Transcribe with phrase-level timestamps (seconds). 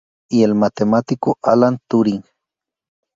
[0.31, 2.23] Y el matemático Alan Turing.